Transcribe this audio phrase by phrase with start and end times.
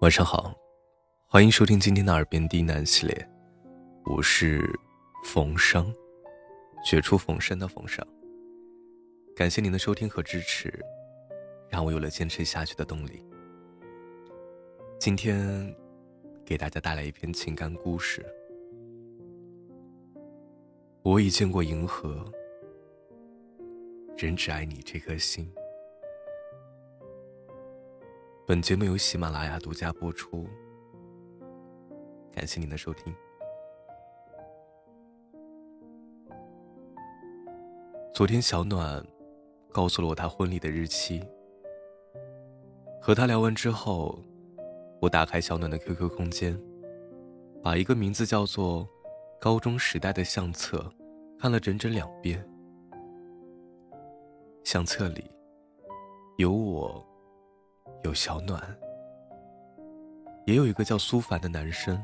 [0.00, 0.54] 晚上好，
[1.26, 3.28] 欢迎收听今天的耳边低喃系列，
[4.04, 4.62] 我是
[5.24, 5.92] 冯生，
[6.84, 8.06] 绝处逢生的冯生。
[9.34, 10.72] 感谢您的收听和支持，
[11.68, 13.24] 让我有了坚持下去的动力。
[15.00, 15.74] 今天
[16.44, 18.24] 给大家带来一篇情感故事。
[21.02, 22.24] 我已见过银河，
[24.16, 25.52] 人只爱你这颗心。
[28.48, 30.48] 本节目由喜马拉雅独家播出，
[32.32, 33.14] 感谢您的收听。
[38.14, 39.06] 昨天，小暖
[39.70, 41.22] 告诉了我她婚礼的日期。
[43.02, 44.18] 和他聊完之后，
[45.02, 46.58] 我打开小暖的 QQ 空间，
[47.62, 48.88] 把一个名字叫做
[49.38, 50.90] “高中时代”的相册
[51.38, 52.42] 看了整整两遍。
[54.64, 55.30] 相册里
[56.38, 57.06] 有我。
[58.08, 58.58] 有小暖，
[60.46, 62.02] 也有一个叫苏凡的男生。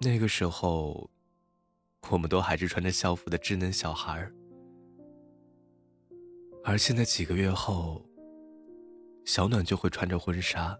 [0.00, 1.10] 那个时候，
[2.08, 4.30] 我们都还是穿着校服的稚嫩小孩。
[6.62, 8.00] 而现在几个月后，
[9.24, 10.78] 小暖就会穿着婚纱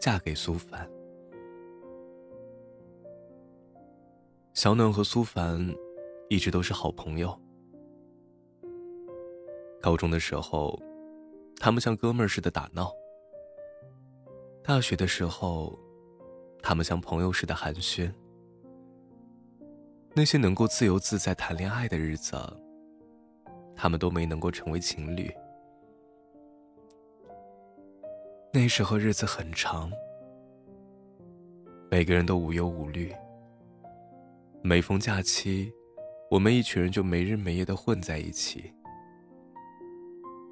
[0.00, 0.88] 嫁给苏凡。
[4.54, 5.60] 小暖和苏凡
[6.30, 7.38] 一直都是好朋友。
[9.82, 10.80] 高中的时候。
[11.58, 12.92] 他们像哥们儿似的打闹。
[14.62, 15.78] 大学的时候，
[16.62, 18.12] 他们像朋友似的寒暄。
[20.14, 22.36] 那些能够自由自在谈恋爱的日子，
[23.74, 25.30] 他们都没能够成为情侣。
[28.52, 29.90] 那时候日子很长，
[31.90, 33.12] 每个人都无忧无虑。
[34.62, 35.72] 每逢假期，
[36.30, 38.72] 我们一群人就没日没夜的混在一起。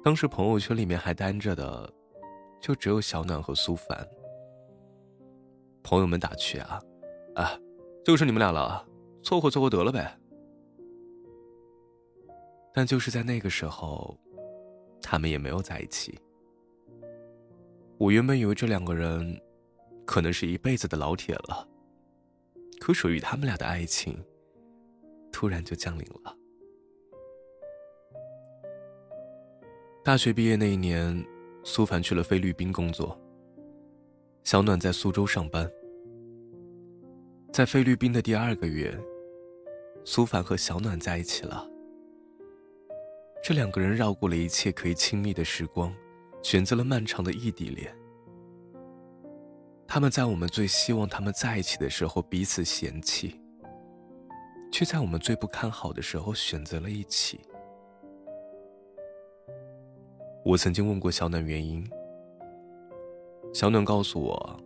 [0.03, 1.89] 当时朋友圈里面还单着的，
[2.59, 4.05] 就只有小暖和苏凡。
[5.81, 6.81] 朋友们打趣啊，
[7.35, 7.57] 啊，
[8.03, 8.85] 就是你们俩了，
[9.23, 10.19] 凑合凑合得了呗。
[12.73, 14.17] 但就是在那个时候，
[15.01, 16.19] 他们也没有在一起。
[17.97, 19.39] 我原本以为这两个人，
[20.05, 21.65] 可能是一辈子的老铁了。
[22.81, 24.21] 可属于他们俩的爱情，
[25.31, 26.35] 突然就降临了。
[30.05, 31.25] 大学毕业那一年，
[31.63, 33.17] 苏凡去了菲律宾工作。
[34.43, 35.71] 小暖在苏州上班。
[37.53, 38.93] 在菲律宾的第二个月，
[40.03, 41.65] 苏凡和小暖在一起了。
[43.41, 45.95] 这两个人绕过了一切可以亲密的时光，
[46.41, 47.95] 选择了漫长的异地恋。
[49.87, 53.39] 他们在我们最希望他们在一起的时候彼此嫌弃，
[54.69, 57.39] 却在我们最不看好的时候选择了一起。
[60.45, 61.89] 我曾经问过小暖原因，
[63.53, 64.59] 小暖告诉我，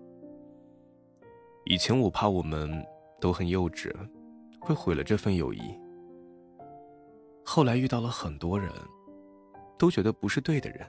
[1.65, 2.83] 以前我怕我们
[3.21, 3.93] 都很幼稚，
[4.59, 5.61] 会毁了这份友谊。
[7.45, 8.71] 后来遇到了很多人，
[9.77, 10.79] 都觉得不是对的人，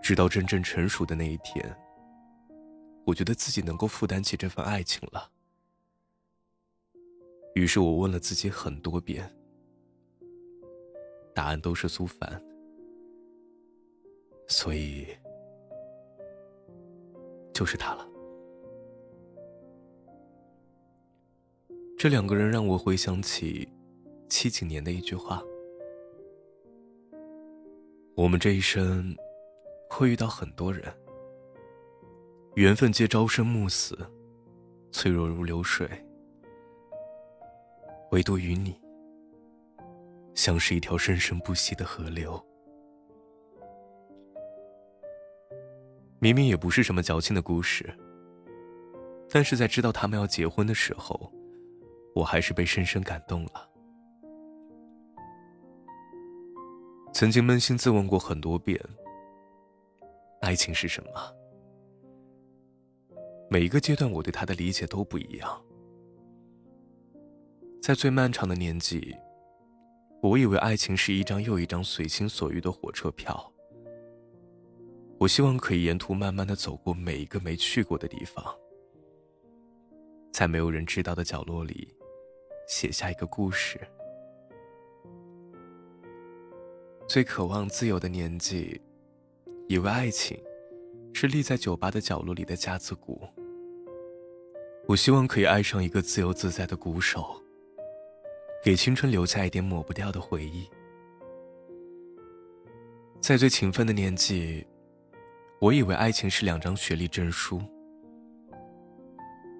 [0.00, 1.76] 直到真正成熟的那一天，
[3.04, 5.28] 我觉得自己能够负担起这份爱情了。
[7.56, 9.28] 于是我问了自己很多遍，
[11.34, 12.40] 答案都是苏凡。
[14.48, 15.06] 所以，
[17.52, 18.08] 就是他了。
[21.98, 23.68] 这两个人让我回想起
[24.28, 25.42] 七几年的一句话：
[28.14, 29.14] 我们这一生
[29.90, 30.84] 会遇到很多人，
[32.54, 33.98] 缘分皆朝生暮死，
[34.90, 35.86] 脆弱如流水，
[38.12, 38.80] 唯独与你，
[40.34, 42.42] 像是一条生生不息的河流。
[46.20, 47.94] 明明也不是什么矫情的故事，
[49.30, 51.32] 但是在知道他们要结婚的时候，
[52.14, 53.68] 我还是被深深感动了。
[57.12, 58.80] 曾经扪心自问过很多遍，
[60.40, 61.10] 爱情是什么？
[63.48, 65.64] 每一个阶段，我对他的理解都不一样。
[67.80, 69.16] 在最漫长的年纪，
[70.20, 73.52] 我以为爱情是一张又一张随心所欲的火车票。
[75.18, 78.44] 我希望可以沿途慢慢的走过每一个没去过的地方，
[80.32, 81.92] 在没有人知道的角落里，
[82.68, 83.80] 写下一个故事。
[87.08, 88.80] 最渴望自由的年纪，
[89.66, 90.40] 以为爱情
[91.12, 93.28] 是立在酒吧的角落里的架子鼓。
[94.86, 97.42] 我希望可以爱上一个自由自在的鼓手，
[98.62, 100.70] 给青春留下一点抹不掉的回忆。
[103.20, 104.64] 在最勤奋的年纪。
[105.60, 107.60] 我以为爱情是两张学历证书。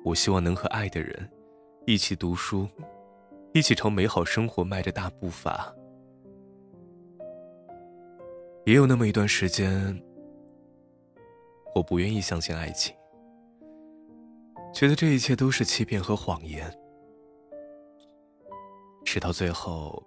[0.04, 1.28] 我希望能和爱的人
[1.86, 2.68] 一起读书，
[3.52, 5.74] 一起朝美好生活迈着大步伐。
[8.64, 10.00] 也有那么一段时间，
[11.74, 12.94] 我不愿意相信爱情，
[14.72, 16.72] 觉得这一切都是欺骗和谎言。
[19.04, 20.00] 直到最后，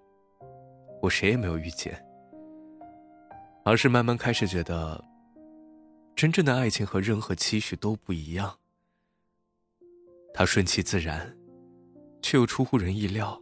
[1.02, 2.02] 我谁也没有遇见，
[3.66, 5.04] 而是慢慢开始觉得，
[6.22, 8.60] 真正的爱情和任何期许都不一样。
[10.36, 11.36] 它顺其自然，
[12.22, 13.42] 却又出乎人意料，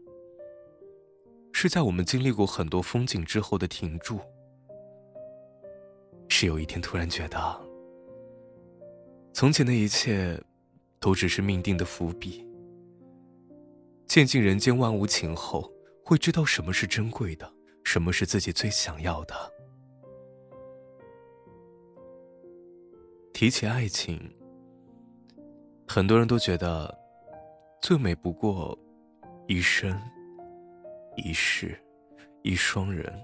[1.51, 4.21] 是在我们经历过很多风景之后的停住。
[6.29, 7.61] 是有一天突然觉得，
[9.33, 10.41] 从前的一切，
[11.01, 12.47] 都只是命定的伏笔。
[14.07, 15.69] 见尽人间万物情后，
[16.05, 17.53] 会知道什么是珍贵的，
[17.83, 19.35] 什么是自己最想要的。
[23.39, 24.19] 提起爱情，
[25.87, 26.93] 很多人都觉得，
[27.81, 28.77] 最美不过
[29.47, 29.97] 一生、
[31.15, 31.81] 一世、
[32.41, 33.17] 一双人。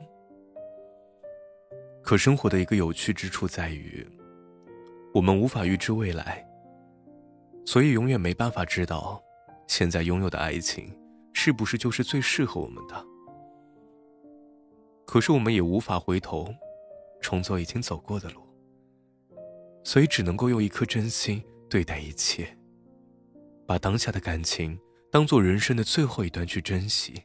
[2.01, 4.07] 可生活的一个有趣之处在于，
[5.13, 6.47] 我们无法预知未来，
[7.65, 9.21] 所以永远没办法知道。
[9.67, 10.97] 现在拥有的爱情，
[11.33, 13.06] 是不是就是最适合我们的？
[15.06, 16.47] 可是我们也无法回头，
[17.19, 18.44] 重走已经走过的路，
[19.85, 22.57] 所以只能够用一颗真心对待一切，
[23.65, 24.77] 把当下的感情
[25.09, 27.23] 当做人生的最后一段去珍惜。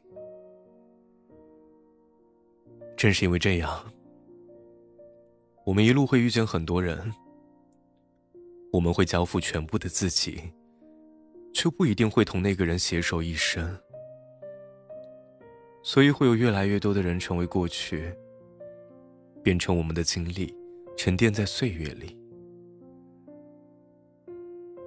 [2.96, 3.92] 正是因为这样，
[5.64, 7.12] 我们一路会遇见很多人，
[8.72, 10.52] 我们会交付全部的自己。
[11.52, 13.76] 却不一定会同那个人携手一生，
[15.82, 18.14] 所以会有越来越多的人成为过去，
[19.42, 20.54] 变成我们的经历，
[20.96, 22.19] 沉淀在岁月里。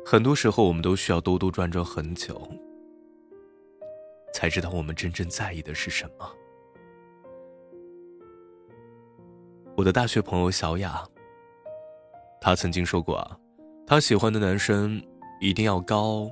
[0.05, 2.49] 很多时候，我们都需要兜兜转转很久，
[4.33, 6.29] 才知道我们真正在意的是什么。
[9.75, 11.03] 我的大学朋友小雅，
[12.39, 13.37] 她曾经说过啊，
[13.87, 15.01] 她喜欢的男生
[15.41, 16.29] 一定要高。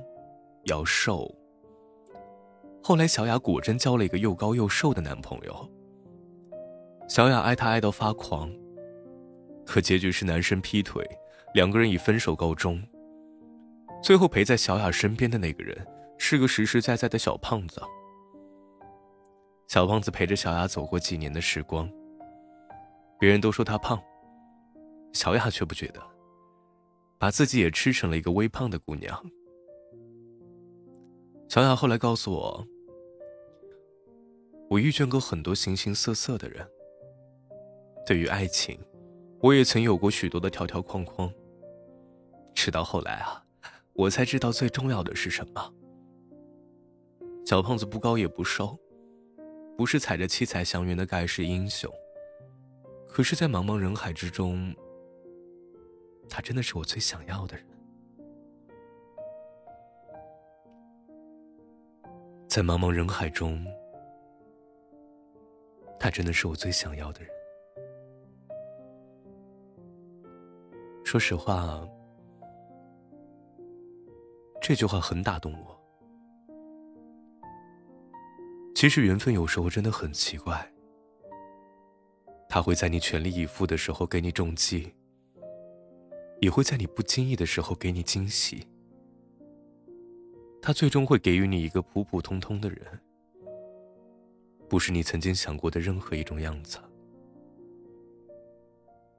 [0.66, 1.28] 要瘦。
[2.84, 5.70] 后来，小雅果真交了一个又高又瘦的男朋友。
[7.08, 8.48] 小雅爱他爱到发狂，
[9.66, 11.04] 可结局是男生劈腿，
[11.54, 12.80] 两个人以分手告终。
[14.02, 15.86] 最后陪在小雅身边的那个人
[16.18, 17.80] 是个实实在在的小胖子。
[19.68, 21.88] 小胖子陪着小雅走过几年的时光，
[23.18, 24.02] 别人都说他胖，
[25.12, 26.02] 小雅却不觉得，
[27.16, 29.18] 把自己也吃成了一个微胖的姑娘。
[31.48, 32.66] 小雅后来告诉我，
[34.68, 36.68] 我遇见过很多形形色色的人。
[38.04, 38.78] 对于爱情，
[39.40, 41.32] 我也曾有过许多的条条框框。
[42.52, 43.42] 直到后来啊，
[43.94, 45.74] 我才知道最重要的是什么。
[47.44, 48.78] 小胖子不高也不瘦，
[49.76, 51.92] 不是踩着七彩祥云的盖世英雄。
[53.08, 54.74] 可是，在茫茫人海之中，
[56.30, 57.66] 他真的是我最想要的人。
[62.48, 63.62] 在茫茫人海中，
[66.00, 67.30] 他真的是我最想要的人。
[71.04, 71.86] 说实话，
[74.62, 75.76] 这句话很打动我。
[78.76, 80.72] 其实缘分有时候真的很奇怪，
[82.48, 84.94] 他会在你全力以赴的时候给你重击，
[86.40, 88.64] 也会在你不经意的时候给你惊喜。
[90.62, 92.86] 他最终会给予你一个普普通通的人，
[94.68, 96.78] 不是你曾经想过的任何一种样子。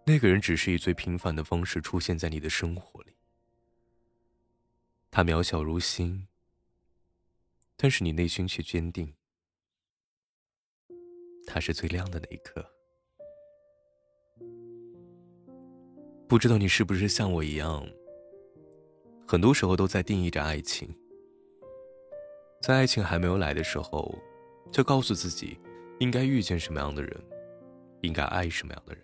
[0.06, 3.13] 那个人只是以最平凡的方式出现在你的生活里，
[5.16, 6.26] 他渺小如星，
[7.78, 9.14] 但是你内心却坚定。
[11.46, 12.66] 他是最亮的那一颗。
[16.28, 17.88] 不知道你是不是像我一样，
[19.28, 20.90] 很多时候都在定义着爱情。
[22.60, 24.18] 在爱情还没有来的时候，
[24.72, 25.60] 就告诉自己，
[26.00, 27.24] 应该遇见什么样的人，
[28.02, 29.04] 应该爱什么样的人，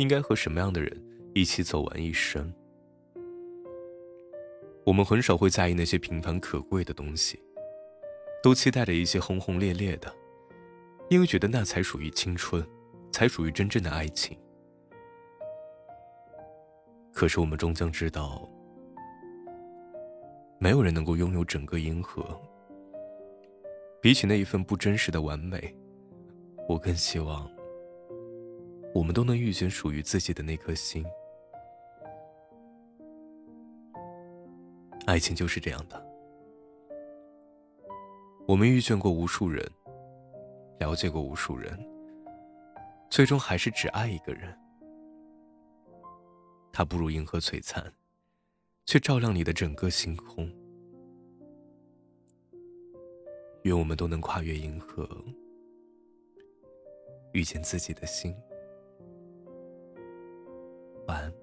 [0.00, 2.52] 应该和什么样的人一起走完一生。
[4.84, 7.38] 我们很少会在意那些平凡可贵的东西，
[8.42, 10.12] 都期待着一些轰轰烈烈的，
[11.08, 12.66] 因为觉得那才属于青春，
[13.12, 14.36] 才属于真正的爱情。
[17.12, 18.48] 可是我们终将知道，
[20.58, 22.24] 没有人能够拥有整个银河。
[24.00, 25.74] 比起那一份不真实的完美，
[26.66, 27.50] 我更希望
[28.94, 31.04] 我们都能遇见属于自己的那颗心。
[35.10, 36.00] 爱情就是这样的。
[38.46, 39.68] 我们遇见过无数人
[40.78, 41.76] 了解过无数人
[43.10, 44.56] 最终还是只爱一个人。
[46.72, 47.92] 他不如银河璀璨
[48.86, 50.48] 却照亮你的整个星空。
[53.64, 55.08] 愿我们都能跨越银河
[57.32, 58.32] 遇见自己的心。
[61.08, 61.39] 晚安。